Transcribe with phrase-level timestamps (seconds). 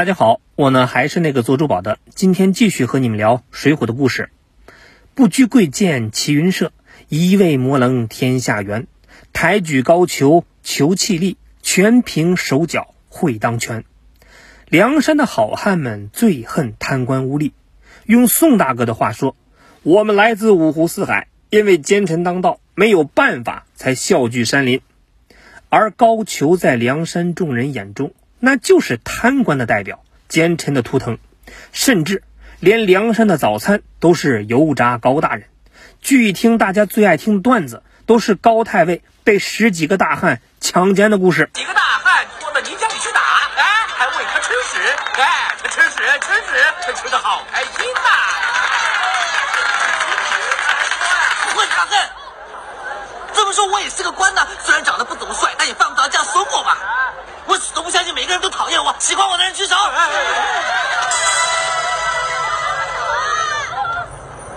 [0.00, 4.30] 大家好，我呢还是那个做珠宝的，今天继续和你们聊《水浒》的故事。
[5.14, 6.72] 不拘贵贱齐云社，
[7.10, 8.86] 一味魔棱天下圆。
[9.34, 13.84] 抬举高俅求气力，全凭手脚会当权。
[14.70, 17.52] 梁山的好汉们最恨贪官污吏。
[18.06, 19.36] 用宋大哥的话说，
[19.82, 24.80] 我们来自五湖四海，因为奸臣当道，没有办法才笑聚山林。
[25.68, 28.14] 而高俅在梁山众人眼中。
[28.40, 31.18] 那就是贪官的代表，奸臣的图腾，
[31.72, 32.22] 甚至
[32.58, 35.44] 连梁山的早餐都是油炸高大人。
[36.00, 41.50] 据听，大家最爱听的段子都是高太尉被十几个大汉强奸的故事。
[41.52, 43.20] 几个大汉拖到泥浆里去打，
[43.56, 44.78] 哎，还喂他吃屎，
[45.20, 48.69] 哎，他吃屎吃屎，他吃的好开心呐！
[53.52, 56.78] 说我也是个官呢，虽然长得不怎么帅，但也犯不着这样损我吧。
[57.46, 59.74] 我死都不相信每个人都讨厌我，喜欢我的人举手。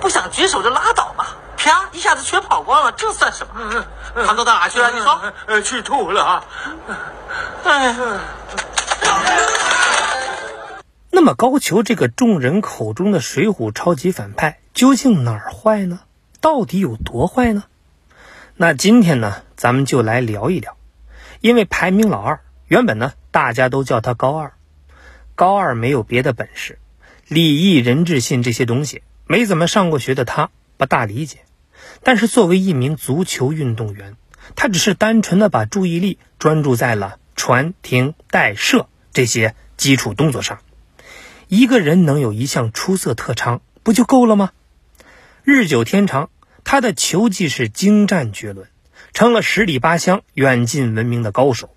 [0.00, 3.84] 不想举手就拉倒吧，啪一下子全跑光了，这算什么？
[4.26, 4.90] 唐都到哪去了？
[4.90, 5.20] 你说？
[5.46, 6.44] 呃，去吐了啊！
[7.64, 7.94] 哎，
[11.10, 16.00] 那么高俅这个众人口中的水浒超级反派，究竟哪儿坏呢？
[16.40, 17.64] 到底有多坏呢？
[18.62, 20.76] 那今天呢，咱们就来聊一聊，
[21.40, 22.40] 因为排名老二。
[22.66, 24.52] 原本呢，大家都叫他高二。
[25.34, 26.78] 高二没有别的本事，
[27.26, 31.38] 礼义人智信这些东西没怎么上过学的他不大理解。
[32.02, 34.16] 但是作为一名足球运动员，
[34.56, 40.58] 他只是单纯的把注意力专注在了传、停、带、射这些基础动作上。
[41.48, 44.50] 一个人能有一项出色特长，不就够了吗？
[45.44, 46.28] 日久天长，
[46.64, 48.68] 他的球技是精湛绝伦，
[49.12, 51.74] 成了十里八乡远近闻名的高手。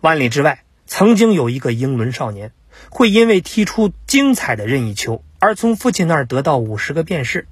[0.00, 2.52] 万里之外，曾经有一个英伦少年，
[2.90, 7.46] 会因为踢出精彩的任意球而从父亲那儿得到五十个便士。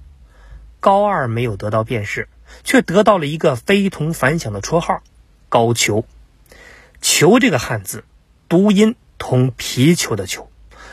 [0.80, 2.28] 高二没有得到便士，
[2.62, 5.02] 却得到了一个非同凡响的绰号——
[5.48, 6.04] 高俅。
[7.00, 8.04] 球这个汉字，
[8.48, 10.50] 读音同皮球的球，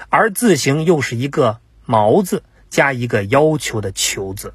[0.10, 4.54] 而字形又是一个毛字加一个要求的求字，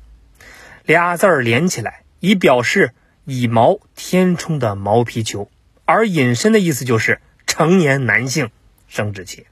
[0.87, 2.93] 俩字儿连起来，以表示
[3.25, 5.51] 以毛填充的毛皮球。
[5.85, 8.51] 而引申的意思就是成年男性
[8.87, 9.47] 生殖器。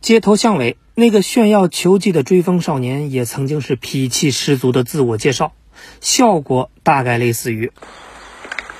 [0.00, 5.52] 街头巷尾那个炫耀球技的追风少年，也曾经是痞气十足的自我介绍，
[6.00, 7.70] 效果大概类似于：“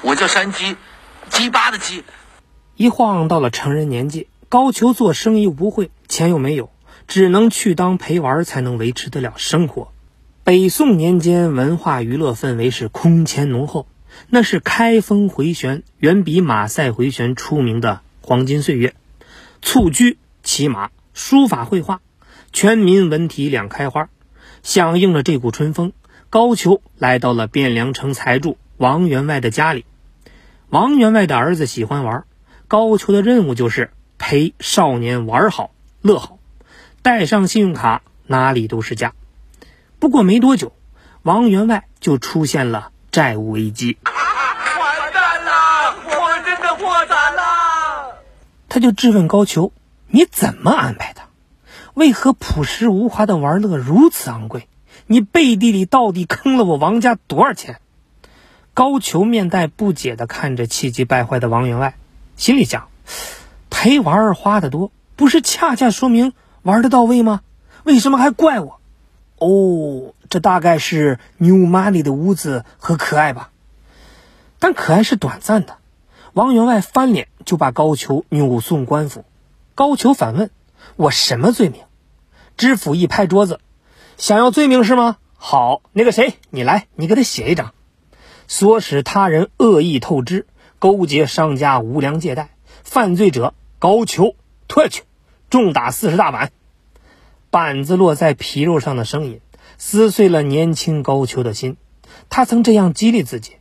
[0.02, 0.76] 我叫山鸡，
[1.28, 2.02] 鸡巴的鸡。”
[2.74, 6.70] 一晃到了成人年纪，高俅做生意不会，钱又没有，
[7.06, 9.92] 只能去当陪玩才能维持得了生活。
[10.42, 13.86] 北宋年间，文化娱乐氛围是空前浓厚。
[14.28, 18.94] 那是开封回旋远比马赛回旋出名的黄金岁月，
[19.60, 22.00] 蹴鞠、骑马、书法、绘画，
[22.52, 24.08] 全民文体两开花。
[24.62, 25.92] 响应了这股春风，
[26.30, 29.84] 高俅来到了汴梁城财主王员外的家里。
[30.70, 32.24] 王员外的儿子喜欢玩，
[32.66, 36.38] 高俅的任务就是陪少年玩好、乐好，
[37.02, 39.12] 带上信用卡哪里都是家。
[40.00, 40.72] 不过没多久，
[41.22, 42.90] 王员外就出现了。
[43.12, 45.94] 债务危机，完蛋了！
[46.06, 48.14] 我真的破产了。
[48.68, 49.72] 他就质问高俅
[50.08, 51.20] ：“你怎么安排的？
[51.92, 54.68] 为何朴实无华的玩乐如此昂贵？
[55.06, 57.80] 你背地里到底坑了我王家多少钱？”
[58.72, 61.96] 高俅面带不解的看着气急败坏的王员外，
[62.36, 62.88] 心里想：
[63.68, 66.32] 陪玩花的多，不是恰恰说明
[66.62, 67.42] 玩的到位吗？
[67.84, 68.79] 为什么还怪我？
[69.40, 70.14] 哦。
[70.28, 73.50] 这大概是 new money 的屋子和可爱吧，
[74.60, 75.78] 但可爱是短暂的。
[76.34, 79.24] 王员外翻脸就把高俅扭送官府。
[79.74, 80.50] 高俅反问
[80.94, 81.82] ：“我什么罪名？”
[82.56, 83.58] 知府一拍桌子
[84.18, 85.16] ：“想要罪名是吗？
[85.36, 87.74] 好，那个谁，你来，你给他写一张，
[88.48, 90.46] 唆使他人恶意透支，
[90.78, 92.50] 勾结商家无良借贷，
[92.84, 94.36] 犯罪者高俅
[94.68, 95.02] 退去，
[95.50, 96.52] 重打四十大板。”
[97.50, 99.40] 板子落在皮肉上的声音。
[99.82, 101.78] 撕碎了年轻高俅的心，
[102.28, 103.52] 他曾这样激励自己：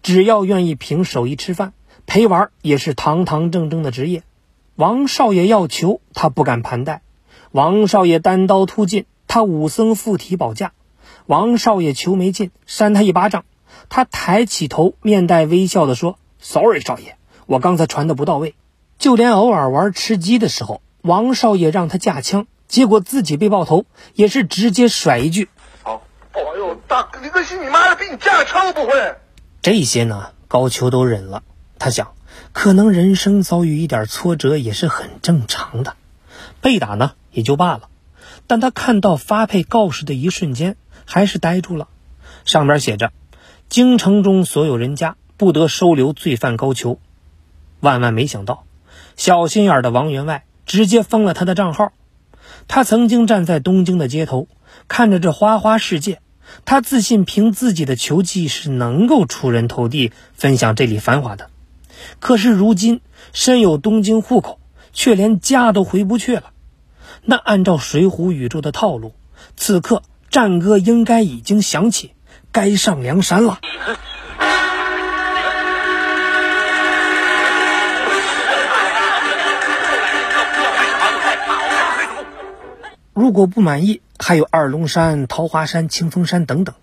[0.00, 1.72] 只要愿意凭手艺吃饭，
[2.06, 4.22] 陪玩也是堂堂正正的职业。
[4.76, 7.02] 王少爷要求他不敢盘带，
[7.50, 10.72] 王少爷单刀突进，他武僧附体保驾。
[11.26, 13.44] 王少爷求没劲，扇他一巴掌，
[13.88, 17.16] 他抬起头，面带微笑地说：“Sorry，少爷，
[17.46, 18.54] 我刚才传的不到位。”
[19.00, 25.48] 就连偶尔玩吃鸡的时候，王少爷让他架枪，结果自己被爆头，也是直接甩一句。
[25.84, 25.98] 哎
[26.58, 29.16] 呦，大哥，你个信你妈的，比你架枪都不会。
[29.62, 31.42] 这些呢，高俅都忍了。
[31.78, 32.14] 他想，
[32.52, 35.96] 可能人生遭遇一点挫折也是很正常的。
[36.60, 37.88] 被打呢也就罢了，
[38.46, 41.88] 但他看到发配告示的一瞬间，还是呆住了。
[42.44, 43.12] 上边写着
[43.68, 46.98] ：“京城中所有人家不得收留罪犯高俅。”
[47.80, 48.64] 万万没想到，
[49.16, 51.92] 小心眼的王员外直接封了他的账号。
[52.68, 54.48] 他曾经站在东京的街头，
[54.88, 56.20] 看着这花花世界，
[56.64, 61.50] 他自信凭自己的球技是能够出人头地，分享这里繁华的。
[62.20, 63.00] 可是如今
[63.32, 64.58] 身有东京户口，
[64.92, 66.50] 却连家都回不去了。
[67.24, 69.12] 那按照水浒宇宙的套路，
[69.56, 72.12] 此刻战歌应该已经响起，
[72.52, 73.60] 该上梁山了。
[83.16, 86.74] 如果不满意，还有二龙山、桃花山、清风山等等，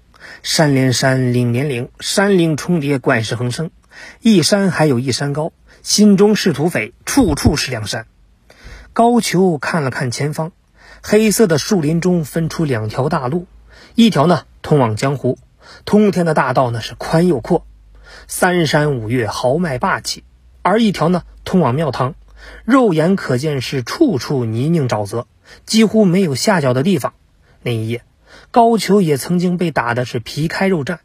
[0.42, 3.70] 山连山，岭连岭，山岭重叠，怪石横生。
[4.20, 5.52] 一山还有一山高，
[5.84, 8.08] 心中是土匪，处处是梁山。
[8.94, 10.54] 高俅看了看前方，
[11.04, 13.46] 黑色的树林中分出两条大路，
[13.94, 15.38] 一条呢通往江湖，
[15.86, 17.64] 通天的大道呢是宽又阔，
[18.26, 20.24] 三山五岳豪迈霸气；
[20.64, 22.16] 而一条呢通往庙堂，
[22.66, 25.28] 肉眼可见是处处泥泞沼泽。
[25.66, 27.14] 几乎没有下脚的地方。
[27.62, 28.04] 那一夜，
[28.52, 31.00] 高俅也曾经被打的是皮开肉绽，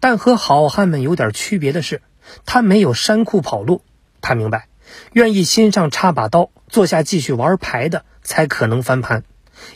[0.00, 2.02] 但和好汉们有点区别的是，
[2.46, 3.82] 他没有山裤跑路。
[4.20, 4.68] 他明白，
[5.12, 9.24] 愿意心上插把刀，坐下继续玩牌的，才可能翻盘。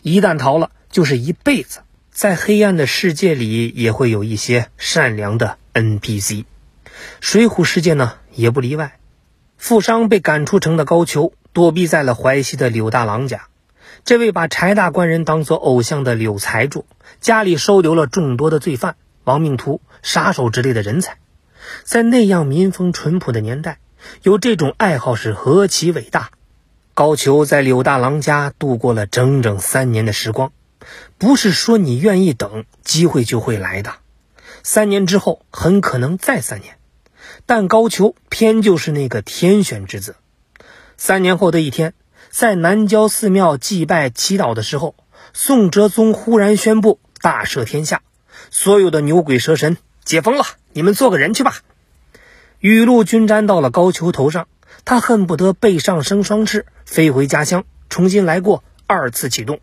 [0.02, 1.80] 一旦逃了，就是一辈子。
[2.10, 6.44] 在黑暗的世界里，也会有一些善良的 NPC。
[7.20, 8.98] 水浒世界呢，也不例外。
[9.58, 13.48] 富商被赶出城的高俅，躲避在了淮西的柳大郎家。
[14.04, 16.86] 这位把柴大官人当作偶像的柳财主，
[17.20, 21.18] 家里收留了众多的罪犯、亡命徒、杀手之类的人才。
[21.82, 23.78] 在那样民风淳朴的年代，
[24.22, 26.30] 有这种爱好是何其伟大！
[26.94, 30.52] 高俅在柳大郎家度过了整整三年的时光，
[31.18, 33.94] 不是说你愿意等，机会就会来的。
[34.62, 36.78] 三年之后，很可能再三年，
[37.44, 40.14] 但高俅偏就是那个天选之子。
[40.96, 41.92] 三年后的一天。
[42.36, 44.94] 在南郊寺庙祭拜祈祷的时候，
[45.32, 48.02] 宋哲宗忽然宣布大赦天下，
[48.50, 50.44] 所有的牛鬼蛇神解封了，
[50.74, 51.62] 你们做个人去吧。
[52.58, 54.48] 雨露均沾到了高俅头上，
[54.84, 59.60] 他恨不得背上生双翅，飞回家乡，重新来过，二次启动。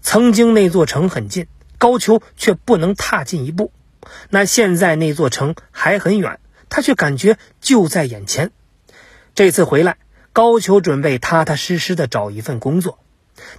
[0.00, 3.72] 曾经那座城很近，高俅却不能踏进一步。
[4.30, 6.38] 那现在那座城还很远，
[6.68, 8.52] 他却感觉就在眼前。
[9.34, 9.96] 这次回来。
[10.36, 12.98] 高俅准备踏踏实实的找一份工作，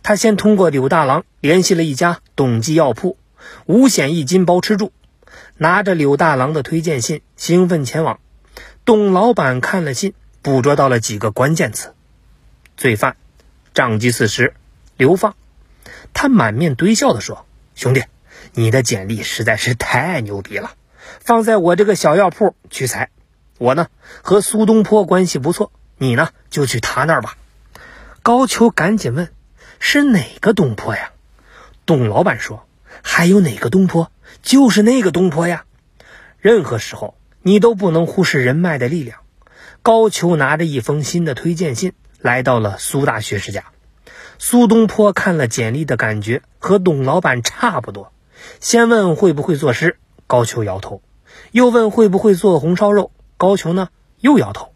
[0.04, 3.18] 他先通过柳大郎联系了一家董记药铺，
[3.66, 4.92] 五险一金包吃住，
[5.58, 8.20] 拿着柳大郎的推荐信，兴奋前往。
[8.86, 10.14] 董老板看了信，
[10.44, 11.96] 捕捉到了几个关键词：
[12.78, 13.18] 罪犯、
[13.74, 14.54] 账基四十、
[14.98, 15.34] 流放。
[16.14, 18.04] 他满面堆笑地说：“兄弟，
[18.54, 20.74] 你的简历实在是太牛逼了，
[21.22, 23.10] 放在我这个小药铺取材。
[23.58, 23.88] 我呢，
[24.22, 27.38] 和苏东坡关系不错。”你呢，就去他那儿吧。
[28.22, 29.32] 高俅赶紧问
[29.80, 31.12] ：“是哪个东坡呀？”
[31.86, 32.68] 董老板说
[33.02, 34.12] ：“还有哪个东坡？
[34.42, 35.66] 就是那个东坡呀。”
[36.40, 39.20] 任何时候，你都不能忽视人脉的力量。
[39.82, 43.66] 高俅拿着一封新的推荐信，来到了苏大学士家。
[44.38, 48.12] 苏东坡看了简历的感觉和董老板差不多，
[48.60, 51.02] 先问会不会作诗，高俅摇头；
[51.52, 53.90] 又问会不会做红烧肉，高俅呢
[54.20, 54.74] 又摇头。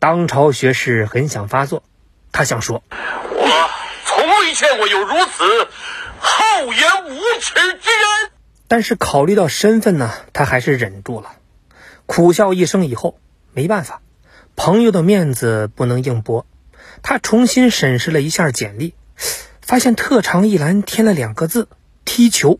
[0.00, 1.82] 当朝学士很想发作，
[2.32, 3.70] 他想说：“我
[4.06, 5.68] 从未见过有如此
[6.18, 8.30] 厚颜无耻之人。”
[8.66, 11.32] 但是考虑到身份呢，他还是忍住了，
[12.06, 12.86] 苦笑一声。
[12.86, 13.20] 以后
[13.52, 14.00] 没办法，
[14.56, 16.46] 朋友的面子不能硬驳。
[17.02, 18.94] 他重新审视了一下简历，
[19.60, 21.68] 发现特长一栏添了两个字
[22.06, 22.58] “踢球”。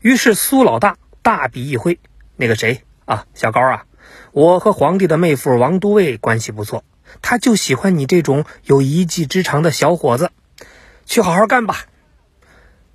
[0.00, 1.98] 于是苏老大大笔一挥
[2.36, 3.84] ：“那个谁啊，小高啊。”
[4.32, 6.84] 我和皇帝的妹夫王都尉关系不错，
[7.22, 10.30] 他就喜欢你这种有一技之长的小伙子，
[11.06, 11.86] 去好好干吧。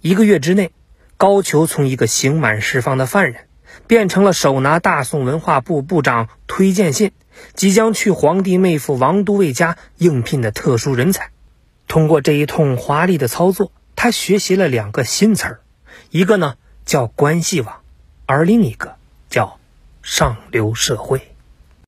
[0.01, 0.71] 一个月之内，
[1.17, 3.47] 高俅从一个刑满释放的犯人，
[3.87, 7.11] 变成了手拿大宋文化部部长推荐信，
[7.53, 11.31] 即将去皇帝妹夫王都尉家应聘的特殊人才。
[11.87, 15.59] 通过这一通华丽的操作，他学习了两个新词儿，
[16.11, 16.55] 一个呢
[16.85, 17.81] 叫关系网，
[18.25, 18.95] 而另一个
[19.29, 19.59] 叫。
[20.05, 21.34] 上流社会。